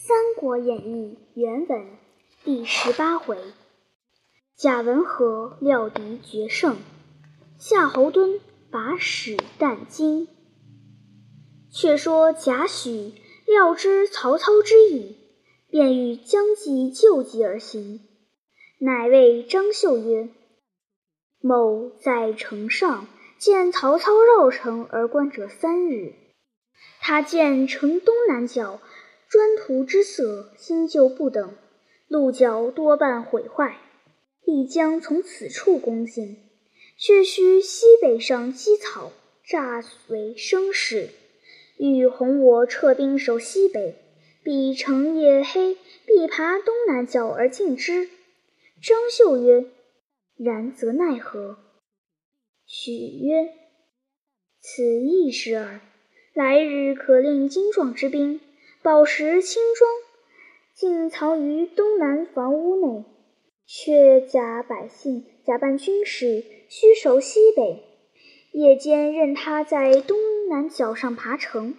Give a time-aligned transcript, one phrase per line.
[0.00, 1.84] 三国演义》原文
[2.44, 3.36] 第十八回：
[4.54, 6.76] 贾文和料敌决胜，
[7.58, 8.38] 夏侯惇
[8.70, 10.28] 把史啖精。
[11.72, 13.12] 却说贾诩
[13.44, 15.16] 料知曹操之意，
[15.68, 18.00] 便欲将计就计而行，
[18.78, 20.28] 乃谓张绣曰
[21.42, 26.14] ：“某在城上见曹操绕城而观者三日，
[27.00, 28.78] 他见城东南角。”
[29.28, 31.54] 砖涂之色新旧不等，
[32.06, 33.78] 鹿角多半毁坏，
[34.42, 36.38] 必将从此处攻进。
[36.96, 39.12] 却须西北上积草，
[39.44, 41.10] 诈为声势，
[41.76, 43.94] 欲哄我撤兵守西北。
[44.42, 48.08] 必成夜黑，必爬东南角而进之。
[48.82, 49.66] 张绣曰
[50.38, 51.58] ：“然则奈何？”
[52.66, 53.52] 许曰
[54.58, 55.80] ：“此一时耳。
[56.32, 58.40] 来日可令精壮之兵。”
[58.88, 59.90] 宝石轻装，
[60.74, 63.04] 尽藏于东南房屋内，
[63.66, 67.84] 却假百姓假扮军士，虚守西北。
[68.52, 70.16] 夜间任他在东
[70.48, 71.74] 南角上爬城，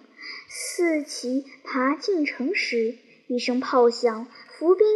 [0.48, 2.94] 四骑爬进城时，
[3.26, 4.86] 一声炮响，伏兵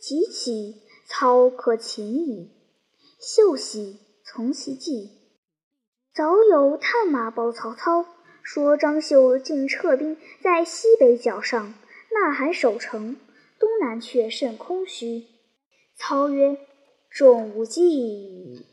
[0.00, 2.50] 急起，操可擒矣。
[3.20, 5.08] 秀喜，从其计。
[6.12, 8.06] 早有探马报曹操。
[8.42, 11.74] 说张绣竟撤兵在西北角上，
[12.10, 13.16] 呐喊守城，
[13.58, 15.24] 东南却甚空虚。
[15.96, 16.56] 操曰
[17.10, 18.66] ：“众无计矣。”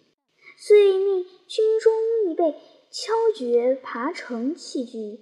[0.58, 1.94] 遂命军中
[2.26, 2.56] 密备
[2.90, 5.20] 敲决爬城器具，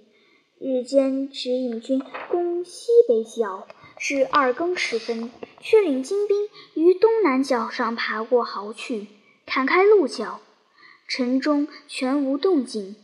[0.58, 3.66] 日间指引军攻西北角，
[3.98, 9.08] 至二更时分，却领精兵于东南角上爬过壕去，
[9.44, 10.40] 砍开鹿角，
[11.06, 12.96] 城中全无动静。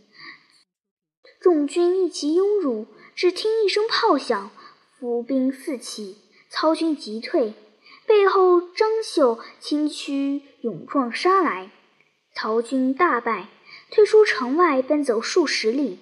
[1.43, 4.53] 众军一齐拥入，只听一声炮响，
[4.97, 6.17] 伏兵四起，
[6.49, 7.55] 操军急退。
[8.07, 11.73] 背后张绣轻驱勇壮杀来，
[12.33, 13.49] 曹军大败，
[13.91, 15.99] 退出城外，奔走数十里。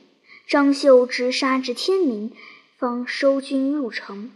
[0.46, 2.32] 张绣直杀至天明，
[2.76, 4.30] 方收军入城。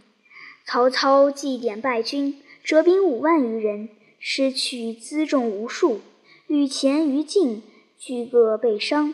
[0.65, 6.01] 曹操祭点败军，折兵五万余人，失去辎重无数，
[6.47, 7.61] 与前、于禁
[7.99, 9.13] 俱各被伤。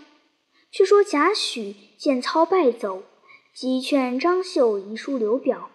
[0.72, 3.04] 却说贾诩见操败走，
[3.54, 5.70] 即劝张绣遗书刘表，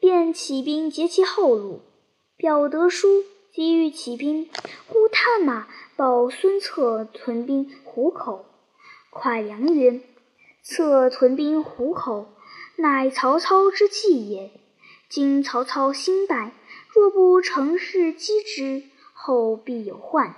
[0.00, 1.82] 便起兵截其后路。
[2.36, 4.50] 表得书，即欲起兵，
[4.88, 8.44] 忽探马报孙策屯兵虎口。
[9.12, 10.00] 蒯良曰
[10.64, 12.26] ：“策屯兵虎口，
[12.76, 14.50] 乃曹操之计也。
[15.08, 16.52] 今曹操新败，
[16.88, 20.34] 若不乘势击之，后必有患。”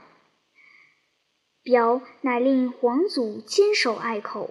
[1.66, 4.50] 表乃令黄祖坚守隘口，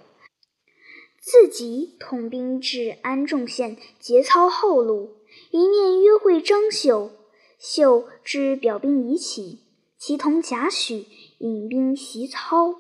[1.22, 5.16] 自己统兵至安众县节操后路，
[5.50, 7.12] 一面约会张绣。
[7.58, 9.62] 绣知表兵已起，
[9.98, 11.06] 即同贾诩
[11.38, 12.76] 引兵袭操。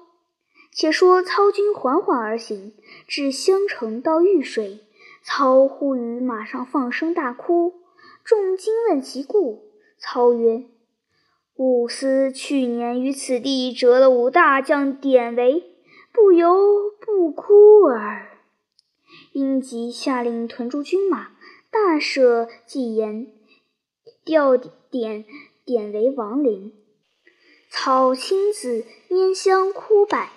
[0.73, 2.73] 且说操军缓缓而行，
[3.07, 4.81] 至襄城到玉水，
[5.23, 7.75] 操忽于马上放声大哭。
[8.25, 9.63] 众惊问其故，
[9.97, 10.65] 操曰：
[11.57, 15.63] 武思去年于此地折了五大将典韦，
[16.11, 18.37] 不由不哭耳。
[19.31, 21.29] 因即下令屯驻军马，
[21.71, 23.27] 大赦祭言，
[24.25, 25.23] 调点
[25.63, 26.73] 典韦亡灵。
[27.69, 30.31] 操亲自拈香哭拜，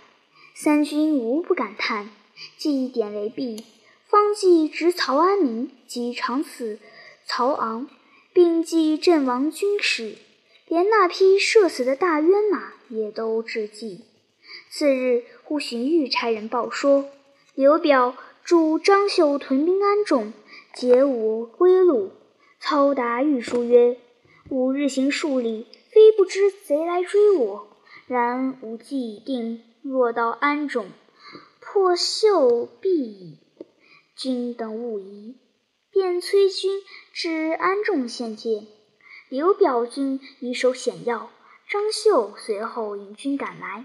[0.54, 2.10] 三军无不感叹。
[2.56, 3.64] 祭典韦毕，
[4.06, 6.78] 方祭执曹安民及长子
[7.26, 7.88] 曹昂，
[8.32, 10.14] 并祭阵亡军士。
[10.68, 14.04] 连那匹射死的大渊马也都致祭。
[14.70, 17.06] 次日，忽荀彧差人报说，
[17.54, 18.14] 刘表
[18.44, 20.32] 助张绣屯兵安众，
[20.74, 22.12] 解我归路。
[22.60, 23.96] 操答御书曰
[24.50, 27.68] ：“吾日行数里，非不知贼来追我，
[28.06, 29.62] 然吾计已定。
[29.82, 30.86] 若到安众，
[31.60, 33.38] 破绣必矣。
[34.16, 35.36] 君等勿疑。”
[35.90, 36.82] 便催军
[37.12, 38.66] 至安众县界。
[39.28, 41.30] 刘表军以守险要，
[41.68, 43.84] 张绣随后引军赶来。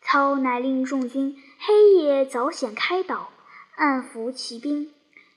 [0.00, 3.30] 操乃令众军黑夜早险开道，
[3.76, 4.92] 暗伏骑兵。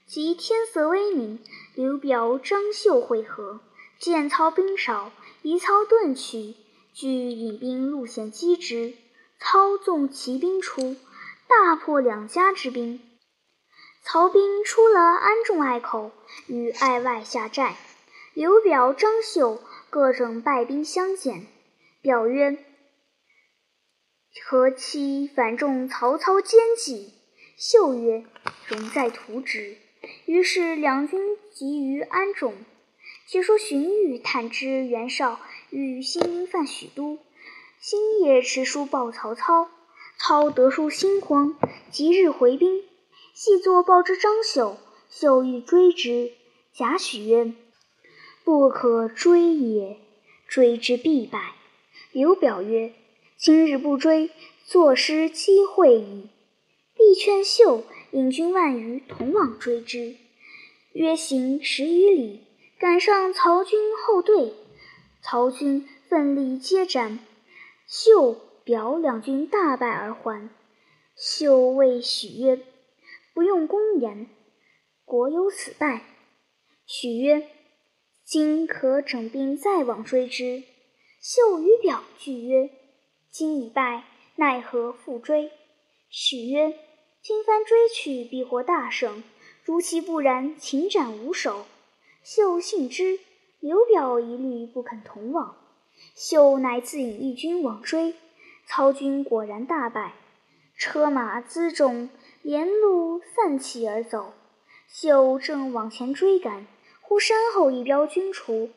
[0.07, 1.39] 及天色微明，
[1.73, 3.61] 刘表、张绣会合，
[3.97, 5.11] 见操兵少，
[5.41, 6.55] 移操遁去，
[6.93, 8.93] 据引兵路险击之。
[9.39, 10.95] 操纵骑兵出，
[11.47, 13.01] 大破两家之兵。
[14.03, 16.11] 曹兵出了安众隘口，
[16.47, 17.75] 于隘外下寨。
[18.33, 21.47] 刘表、张绣各整败兵相见，
[22.01, 22.57] 表曰
[24.45, 27.13] ：“何期反中曹操奸计？”
[27.59, 28.23] 绣曰
[28.67, 29.75] ：“容在图之。”
[30.25, 31.19] 于是两军
[31.51, 32.55] 集于安中。
[33.27, 35.39] 且说荀彧探知袁绍
[35.69, 37.19] 欲兴兵犯许都，
[37.79, 39.69] 星夜持书报曹操。
[40.17, 41.57] 操得书心慌，
[41.91, 42.83] 即日回兵。
[43.33, 44.77] 细作报之张绣，
[45.09, 46.31] 绣欲追之。
[46.73, 47.53] 贾诩曰
[48.43, 49.97] ：“不可追也，
[50.47, 51.53] 追之必败。”
[52.11, 52.93] 刘表曰
[53.37, 54.31] ：“今日不追，
[54.65, 56.29] 坐失机会矣。”
[56.95, 60.15] 必劝秀引军万余同往追之。
[60.93, 62.41] 约行十余里。
[62.79, 64.53] 赶上曹军后队，
[65.21, 67.19] 曹军奋力接战，
[67.87, 70.49] 秀、表两军大败而还。
[71.15, 72.59] 秀谓许曰
[73.35, 74.25] ：“不用公言，
[75.05, 76.01] 国有此败。”
[76.87, 77.47] 许曰
[78.31, 80.63] ：“今可整兵再往追之。”
[81.19, 82.69] 秀与表俱曰
[83.29, 84.05] ：“今已败，
[84.37, 85.51] 奈何复追？”
[86.09, 86.79] 许曰
[87.21, 89.21] ：“今番追去，必获大胜；
[89.65, 91.65] 如其不然，擒斩无首。”
[92.23, 93.19] 秀信之，
[93.59, 95.57] 刘表一律不肯同往。
[96.15, 98.15] 秀乃自引一军往追，
[98.65, 100.13] 曹军果然大败，
[100.77, 102.09] 车马辎重
[102.41, 104.31] 连路散弃而走。
[104.87, 106.65] 秀正往前追赶，
[107.11, 108.69] 忽山后一彪军出，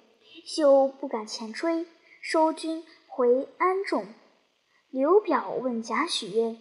[0.45, 1.87] 秀不敢前追，
[2.21, 4.09] 收军回安众。
[4.91, 6.57] 刘表问贾诩曰：“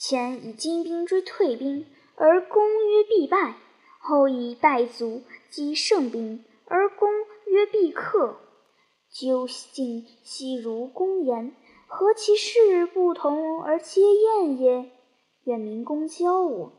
[0.00, 1.84] 前以精兵追退兵，
[2.14, 3.56] 而攻曰必败。”
[4.00, 7.10] 后以败卒击胜兵，而攻
[7.44, 8.40] 曰必克。
[9.12, 11.54] 究竟悉如公言，
[11.88, 14.90] 何其事不同而皆厌也？
[15.44, 16.72] 愿明公教我。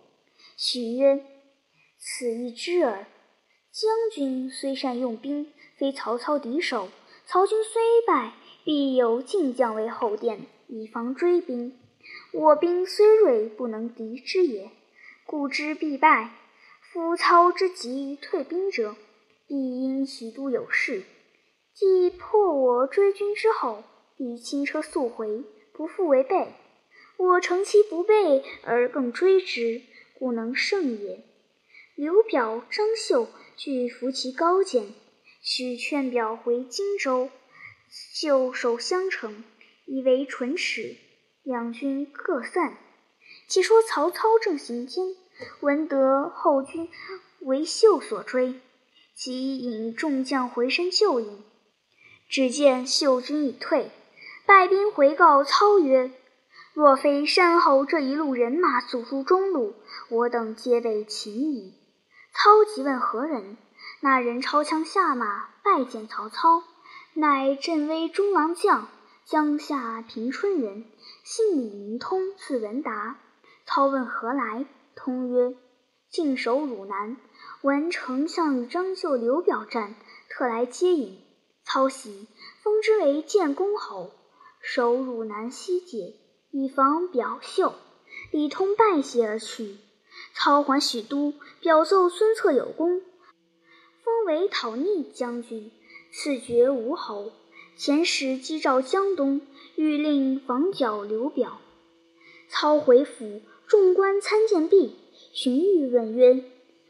[0.57, 1.23] 许曰
[2.01, 3.05] ：“此亦知耳。
[3.73, 6.89] 将军虽善用兵，非曹操敌手。
[7.25, 8.33] 曹军虽败，
[8.65, 11.79] 必有进将为后殿，以防追兵。
[12.33, 14.69] 我兵虽锐，不能敌之也。
[15.25, 16.31] 故知必败。”
[16.91, 18.97] 夫操之急于退兵者，
[19.47, 21.03] 必因许都有事。
[21.73, 23.85] 既破我追军之后，
[24.17, 26.53] 必轻车速回，不复为备。
[27.15, 29.81] 我乘其不备而更追之，
[30.19, 31.23] 故能胜也。
[31.95, 34.93] 刘表、张绣俱服其高见，
[35.41, 37.29] 许劝表回荆州，
[38.19, 39.43] 就守襄城，
[39.85, 40.95] 以为唇齿。
[41.43, 42.77] 两军各散。
[43.47, 45.15] 且说曹操正行间。
[45.61, 46.87] 闻得后军
[47.39, 48.59] 为秀所追，
[49.15, 51.43] 即引众将回身救应。
[52.29, 53.89] 只见秀军已退，
[54.45, 56.11] 败兵回告操曰
[56.75, 59.73] ：“若非山后这一路人马阻住中路，
[60.09, 61.73] 我等皆被擒矣。”
[62.33, 63.57] 操即问何人，
[63.99, 66.63] 那人抄枪下马拜见曹操，
[67.13, 68.87] 乃镇威中郎将
[69.25, 70.85] 江夏平春人，
[71.23, 73.17] 姓李名通，字文达。
[73.65, 74.65] 操问何来？
[74.95, 75.55] 通曰
[76.09, 77.17] ：“进守汝南，
[77.61, 79.95] 闻丞相与张绣、刘表战，
[80.29, 81.19] 特来接引。
[81.63, 82.27] 操喜，
[82.63, 84.11] 封之为建功侯，
[84.61, 86.15] 守汝南西界，
[86.51, 87.73] 以防表绣。
[88.31, 89.77] 李通拜谢而去。
[90.33, 93.01] 操还许都，表奏孙策有功，
[94.03, 95.71] 封为讨逆将军，
[96.11, 97.31] 赐爵吴侯。
[97.77, 99.41] 遣使击赵江东，
[99.75, 101.59] 欲令防剿刘表。
[102.49, 103.41] 操回府。”
[103.71, 104.97] 众官参见毕，
[105.31, 106.43] 荀彧问曰：“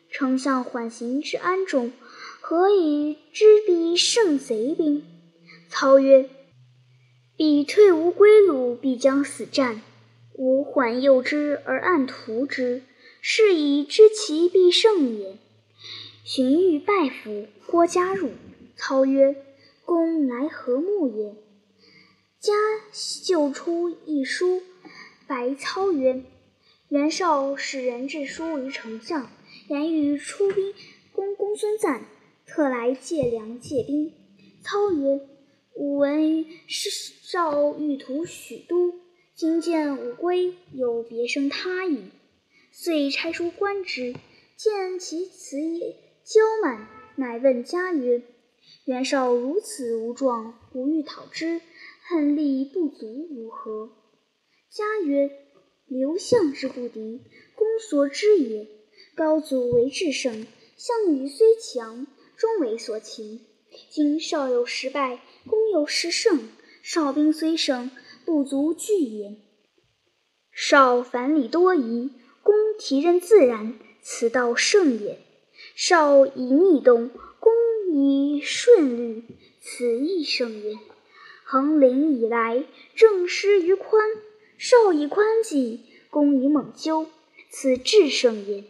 [0.10, 1.94] 丞相缓行至安中，
[2.40, 5.06] 何以知彼胜贼兵？”
[5.70, 6.28] 操曰
[7.38, 9.84] ：“彼退无归路，必将死战。
[10.34, 12.82] 吾缓诱之而暗图之，
[13.22, 15.38] 是以知其必胜也。”
[16.26, 18.32] 荀彧拜服，郭嘉入。
[18.76, 19.36] 操曰
[19.86, 21.36] ：“公来何目也？”
[22.40, 22.54] 嘉
[23.24, 24.64] 就出一书，
[25.28, 26.24] 白操曰。
[26.90, 29.30] 袁绍使人致书于丞相，
[29.70, 30.74] 言欲出兵
[31.14, 32.04] 攻公孙瓒，
[32.46, 34.12] 特来借粮借兵。
[34.64, 35.22] 操曰
[35.76, 38.96] ：“吾闻绍欲图许都，
[39.36, 42.00] 今见吾归，有别生他意，
[42.72, 44.14] 遂差书观之。
[44.58, 48.22] 见其辞也骄慢，乃问嘉曰
[48.86, 51.62] ：‘袁绍如此无状，吾欲讨之，
[52.08, 53.90] 恨力不足，如何？’
[54.72, 55.30] 嘉曰。”
[55.88, 57.20] 刘项之不敌，
[57.54, 58.66] 公所知也。
[59.14, 60.48] 高祖为智圣，
[60.78, 63.42] 项羽虽强，终为所擒。
[63.90, 66.48] 今少有失败，公有失胜。
[66.82, 67.92] 少兵虽胜，
[68.24, 69.36] 不足惧也。
[70.54, 72.12] 少反礼多疑，
[72.84, 75.20] 其任自然，此道胜也。
[75.76, 77.54] 少以逆动，公
[77.94, 79.24] 以顺律，
[79.62, 80.80] 此亦胜也。
[81.44, 82.64] 横陵以来，
[82.96, 84.10] 政失于宽。
[84.58, 87.06] 少以宽济，公以猛究，
[87.52, 88.64] 此智胜也。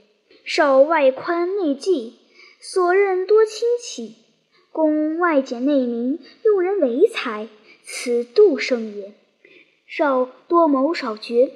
[0.43, 2.15] 少外宽内济，
[2.59, 4.15] 所任多亲戚。
[4.73, 7.47] 公外简内明，用人为才，
[7.85, 9.13] 此度圣也。
[9.87, 11.53] 少多谋少决，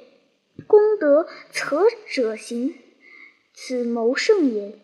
[0.66, 2.74] 功德策者行，
[3.54, 4.78] 此谋圣也。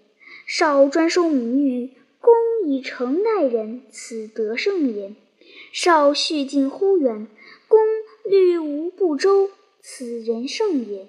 [0.46, 2.34] 少专收名誉，公
[2.66, 5.14] 以诚待人，此德圣也。
[5.72, 7.26] 少蓄近乎远，
[7.68, 7.78] 公
[8.24, 9.50] 虑无不周，
[9.80, 11.08] 此人圣也。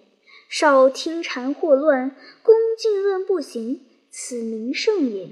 [0.49, 5.29] 少听谗惑乱，公静论不行，此名圣也。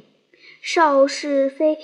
[0.61, 1.77] 少是非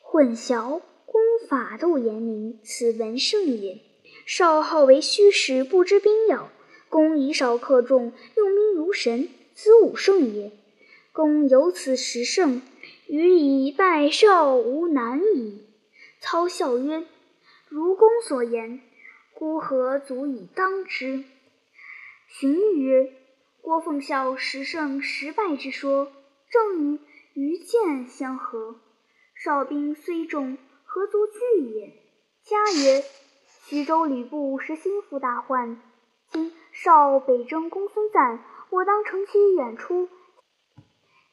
[0.00, 3.80] 混淆，公法度严明，此文圣也。
[4.26, 6.50] 少好为虚实，不知兵要，
[6.88, 10.52] 公以少克众，用兵如神，此武圣也。
[11.12, 12.62] 公有此十胜，
[13.08, 15.64] 予以败少无难矣。
[16.20, 17.04] 操笑曰
[17.68, 18.80] ：“如公所言，
[19.34, 21.24] 孤何足以当之？”
[22.28, 23.12] 荀彧曰
[23.60, 26.12] ：“郭奉孝十胜十败之说，
[26.50, 26.98] 正与
[27.34, 28.76] 愚见相合。
[29.34, 31.92] 少兵虽众，何足惧也？”
[32.44, 33.04] 嘉曰。
[33.66, 35.78] 徐州吕布是心腹大患，
[36.30, 38.38] 今少北征公孙瓒，
[38.70, 40.08] 我当乘其远出，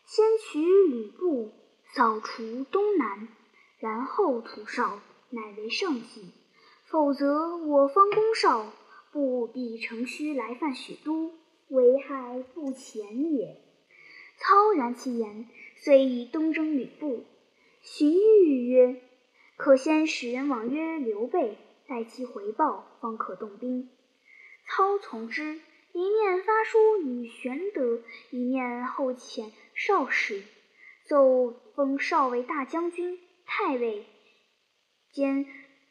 [0.03, 1.51] 先取吕布，
[1.93, 3.27] 扫除东南，
[3.77, 4.99] 然后屠少，
[5.29, 6.31] 乃为上计。
[6.85, 8.73] 否则，我方攻少，
[9.11, 11.31] 不必乘虚来犯许都，
[11.67, 13.61] 危害不浅也。
[14.39, 17.23] 操然其言，遂以东征吕布。
[17.83, 18.99] 荀彧曰
[19.57, 23.91] ：“可先使人往约刘备。”待其回报，方可动兵。
[24.67, 25.59] 操从之，
[25.93, 30.43] 一面发书与玄德，一面后遣少使，
[31.07, 34.05] 奏封少为大将军、太尉，
[35.11, 35.45] 兼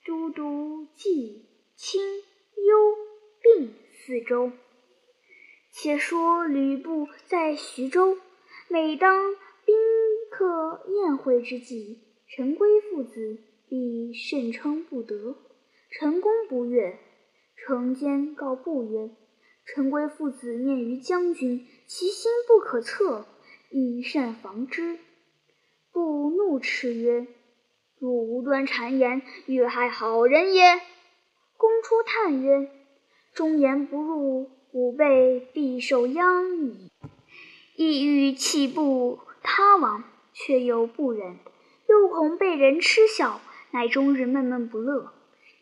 [0.04, 2.96] 都督冀、青、幽、
[3.42, 4.52] 并四州。
[5.70, 8.18] 且说吕布在徐州，
[8.68, 9.74] 每当宾
[10.30, 13.38] 客宴会之际，陈规父子
[13.68, 15.36] 必甚称不得。
[15.90, 16.98] 陈宫不悦，
[17.56, 19.11] 程坚告布曰
[19.64, 23.26] ：“陈规父子念于将军，其心不可测，
[23.70, 24.99] 宜善防之。”
[25.92, 27.26] 布怒斥曰
[27.99, 30.62] ：“汝无端谗言，欲害好人也。”
[31.56, 32.70] 公出叹曰
[33.32, 36.90] ：“忠言不入，吾辈必受殃矣。”
[37.76, 41.38] 意欲弃布他往，却又不忍，
[41.88, 45.12] 又恐被人嗤笑，乃终日闷闷不乐。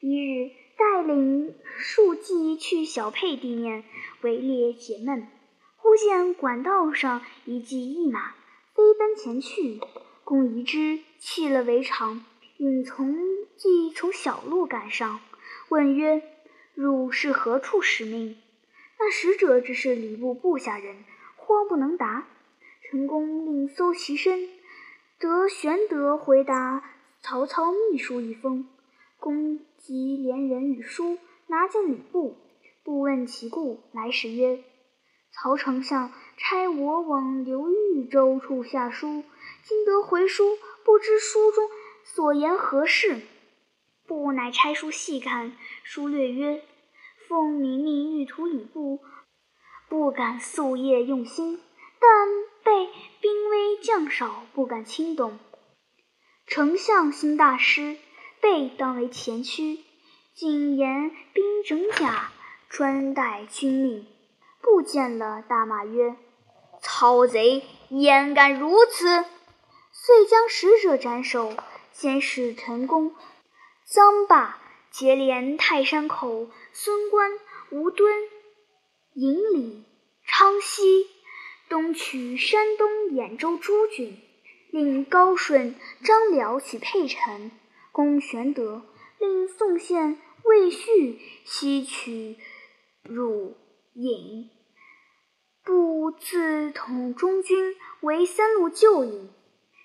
[0.01, 3.85] 一日，带领数骑去小沛地面
[4.23, 5.29] 围猎解闷，
[5.77, 8.31] 忽见管道上一骑一马
[8.75, 9.81] 飞奔前去，
[10.25, 12.25] 公疑之，弃了围场，
[12.57, 13.17] 引从
[13.57, 15.21] 骑从小路赶上，
[15.69, 16.23] 问曰
[16.75, 18.37] ：“汝是何处使命？”
[18.99, 21.05] 那使者只是礼部部下人，
[21.37, 22.29] 或不能答。
[22.89, 24.49] 陈宫令搜其身，
[25.19, 26.85] 得玄德回答
[27.21, 28.69] 曹操秘书一封。
[29.19, 32.37] 公即连人与书，拿见吕布。
[32.85, 34.63] 不问其故，来使曰
[35.35, 39.25] ：“曹丞相差我往刘豫州处下书，
[39.65, 41.69] 今得回书，不知书中
[42.05, 43.23] 所言何事。”
[44.07, 46.63] 布乃拆书细看，书略曰
[47.27, 49.01] ：“奉明命欲图吕布，
[49.89, 51.59] 不敢夙夜用心，
[51.99, 52.29] 但
[52.63, 52.89] 被
[53.21, 55.41] 兵微将少，不敢轻动。
[56.47, 57.97] 丞相心大失。”
[58.43, 59.79] 备当为前驱，
[60.35, 62.33] 竟言兵整甲，
[62.69, 64.05] 穿戴军令。
[64.61, 66.17] 不见了，大骂曰
[66.83, 69.25] ：“曹贼，焉敢如此！”
[69.95, 71.55] 遂将使者斩首。
[71.93, 73.15] 先使陈宫、
[73.89, 74.59] 臧霸
[74.91, 77.31] 结连泰山口、孙关、
[77.71, 78.13] 吴敦、
[79.15, 79.85] 颍里、
[80.27, 81.07] 昌西，
[81.69, 84.19] 东取山东兖州诸郡，
[84.71, 87.53] 令高顺、张辽取沛城。
[87.93, 88.83] 公玄德
[89.19, 92.39] 令宋宪、魏续西取
[93.03, 93.55] 汝
[93.93, 94.49] 尹，
[95.63, 99.29] 不自统中军为三路救引。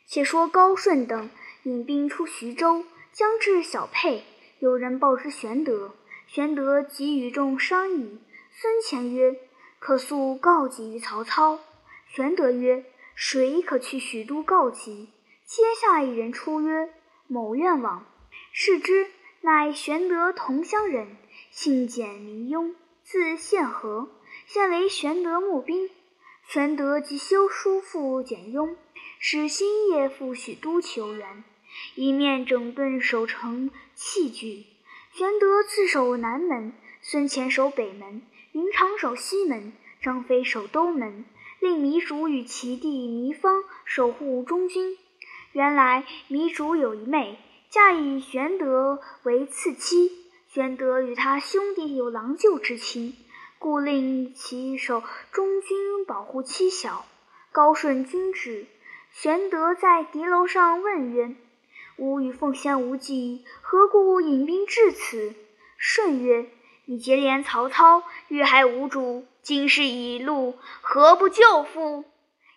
[0.07, 1.29] 且说高顺等
[1.63, 4.23] 引兵出徐州，将至小沛，
[4.59, 5.93] 有人报之玄德。
[6.27, 8.19] 玄德即与众商议。
[8.51, 9.37] 孙乾曰
[9.79, 11.59] ：“可速告急于曹操。”
[12.07, 12.85] 玄德曰
[13.15, 15.09] ：“谁可去许都告急？”
[15.45, 16.93] 接下一人出曰。
[17.27, 18.05] 某愿往，
[18.53, 19.07] 视之，
[19.41, 21.17] 乃玄德同乡人，
[21.51, 24.09] 姓简名雍，字宪和，
[24.45, 25.89] 现为玄德募兵。
[26.47, 28.77] 玄德即修书复简雍，
[29.19, 31.43] 使星夜赴许都求援，
[31.95, 34.63] 一面整顿守城器具。
[35.11, 38.21] 玄德自守南门，孙乾守北门，
[38.53, 41.25] 云长守西门，张飞守东门，
[41.59, 44.97] 令糜竺与其弟糜芳守护中军。
[45.53, 47.39] 原来糜竺有一妹，
[47.69, 50.11] 嫁以玄德为次妻。
[50.47, 53.15] 玄德与他兄弟有郎舅之情，
[53.59, 57.05] 故令其守中军，保护妻小。
[57.51, 58.65] 高顺君止，
[59.11, 61.35] 玄德在敌楼上问曰
[61.97, 65.33] ：“吾与奉先无忌，何故引兵至此？”
[65.77, 66.49] 舜曰
[66.85, 72.03] ：“你结连曹操，遇害无主，今事已露，何不救父？”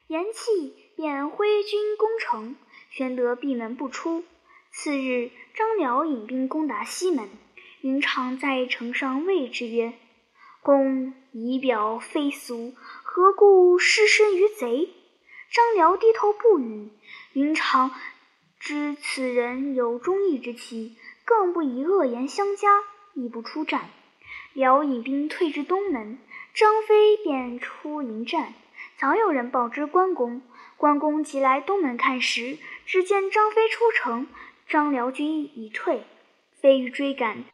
[0.07, 2.57] 言讫，便挥军攻城。
[2.91, 4.25] 玄德闭门不出。
[4.73, 7.29] 次日，张辽引兵攻打西门。
[7.81, 9.93] 云长在城上谓之曰
[10.61, 14.91] ：“公仪表非俗，何故失身于贼？”
[15.51, 16.91] 张辽低头不语。
[17.33, 17.93] 云长
[18.59, 22.69] 知此人有忠义之气，更不以恶言相加，
[23.15, 23.89] 亦不出战。
[24.53, 26.19] 辽引兵退至东门，
[26.55, 28.53] 张飞便出迎战。
[28.99, 30.43] 早有人报知关公，
[30.81, 32.57] 关公即来东门看时，
[32.87, 34.27] 只见张飞出城，
[34.67, 36.05] 张辽军已退，
[36.59, 37.45] 飞欲追赶。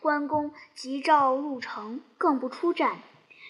[0.00, 3.00] 关公急召入城，更不出战。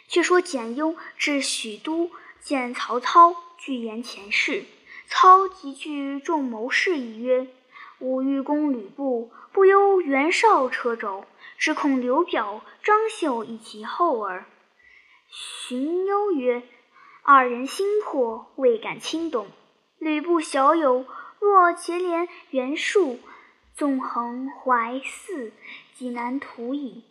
[0.08, 4.64] 却说简雍至许都，见曹操，具言前事。
[5.06, 7.46] 操即聚众谋士议曰
[8.00, 11.26] ：“吾欲攻吕布，不忧袁绍车轴，
[11.58, 14.46] 只恐刘表、张绣以其后耳。”
[15.28, 16.62] 荀攸曰。
[17.28, 19.48] 二人心魄未敢轻动。
[19.98, 21.04] 吕布小友，
[21.40, 23.18] 若结连袁术，
[23.74, 25.50] 纵横淮泗，
[25.92, 27.02] 济南图矣。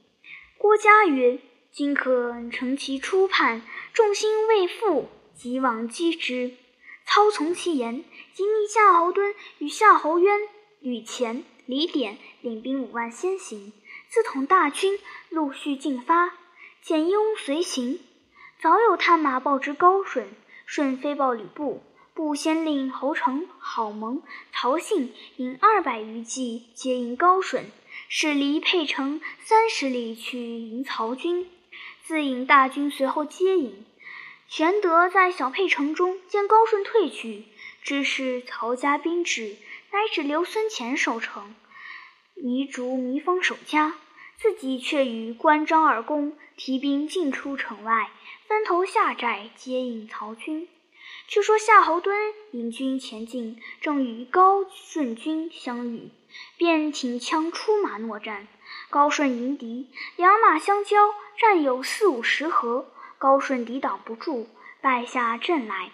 [0.58, 6.54] 郭嘉曰：“今可乘其初叛，众心未复，即往击之。”
[7.06, 10.40] 操从其言，即命夏侯惇与夏侯渊、
[10.80, 13.74] 吕虔、李典领兵五万先行，
[14.08, 16.32] 自统大军，陆续进发。
[16.82, 18.00] 简雍随行。
[18.66, 20.28] 早有探马报知高顺，
[20.66, 21.84] 顺飞报吕布，
[22.16, 27.70] 布先令侯成、郝萌、曹信引二百余骑接应高顺，
[28.10, 31.48] 使离沛城三十里去迎曹军，
[32.06, 33.86] 自引大军随后接应。
[34.48, 37.44] 玄德在小沛城中见高顺退去，
[37.84, 39.58] 知是曹家兵至，
[39.92, 41.54] 乃指留孙乾守城，
[42.36, 43.94] 糜竺、糜芳守家，
[44.38, 48.10] 自己却与关张二公提兵进出城外。
[48.48, 50.68] 分头下寨接应曹军。
[51.28, 52.12] 据说夏侯惇
[52.52, 56.12] 引军前进，正与高顺军相遇，
[56.58, 58.48] 便挺枪出马搦战。
[58.92, 60.98] 高顺迎敌，两马相交，
[61.40, 62.86] 战有四五十合，
[63.18, 64.48] 高顺抵挡不住，
[64.82, 65.92] 败下阵来。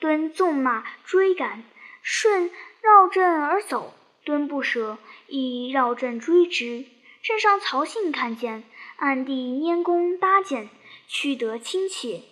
[0.00, 1.64] 惇纵马追赶，
[2.02, 6.84] 顺绕阵而走，惇不舍，亦绕阵追之。
[7.28, 8.64] 镇上曹信看见，
[8.96, 10.70] 暗地拈弓搭箭。
[11.06, 12.22] 取得亲切，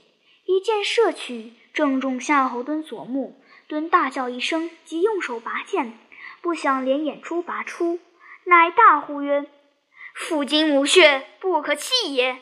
[0.47, 3.39] 一箭射去，正中夏侯惇左目。
[3.69, 5.99] 惇大叫一声，即用手拔剑，
[6.41, 8.01] 不想连眼珠拔出，
[8.45, 9.45] 乃大呼曰
[10.17, 12.41] ：“父精母血，不可弃也！”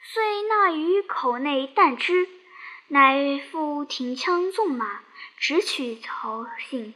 [0.00, 2.28] 遂纳于口内啖之，
[2.86, 5.00] 乃复挺枪纵马，
[5.36, 6.94] 直取曹信。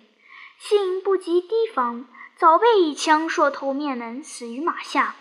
[0.57, 2.07] 信不及提防，
[2.39, 5.17] 早被一枪射头面门，死于马下。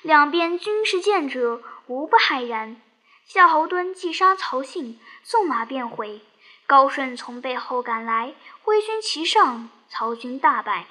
[0.00, 1.60] 两边均是剑者。
[1.88, 2.80] 无不骇然。
[3.26, 6.20] 夏侯惇既杀曹信，纵马便回。
[6.66, 10.86] 高顺从背后赶来，挥军齐上，曹军大败。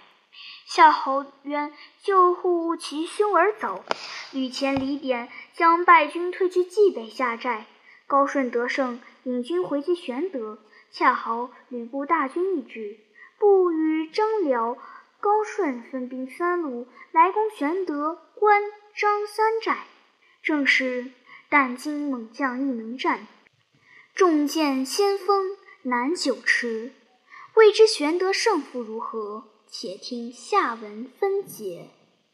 [0.66, 3.86] 夏侯渊救护其兄而走。
[4.32, 7.66] 吕虔、李典将败军退去冀北下寨。
[8.06, 10.60] 高顺得胜，引军回击玄德。
[10.92, 13.00] 恰好吕布大军已至，
[13.40, 14.78] 不与张辽、
[15.22, 18.60] 高顺分兵三路来攻玄德、关
[18.96, 19.86] 张三寨。
[20.42, 21.12] 正是
[21.48, 23.28] 但今猛将亦能战，
[24.16, 26.92] 重剑先锋难久持。
[27.54, 29.46] 未知玄德胜负如何？
[29.68, 31.90] 且听下文分解。